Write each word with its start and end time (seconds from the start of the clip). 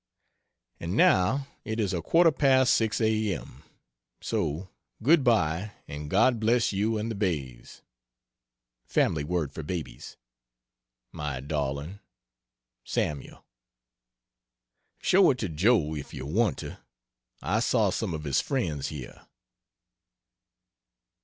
And 0.79 0.97
now 0.97 1.45
it 1.63 1.79
is 1.79 1.93
a 1.93 2.01
quarter 2.01 2.31
past 2.31 2.73
6 2.73 3.01
A.M. 3.01 3.61
so 4.19 4.67
good 5.03 5.23
bye 5.23 5.73
and 5.87 6.09
God 6.09 6.39
bless 6.39 6.73
you 6.73 6.97
and 6.97 7.11
the 7.11 7.13
Bays, 7.13 7.83
[Family 8.87 9.23
word 9.23 9.51
for 9.51 9.61
babies] 9.61 10.17
my 11.11 11.39
darlings 11.39 11.99
SAML. 12.83 13.45
Show 15.03 15.29
it 15.29 15.37
to 15.37 15.49
Joe 15.49 15.93
if 15.95 16.15
you 16.15 16.25
want 16.25 16.57
to 16.57 16.79
I 17.43 17.59
saw 17.59 17.91
some 17.91 18.15
of 18.15 18.23
his 18.23 18.41
friends 18.41 18.87
here. 18.87 19.27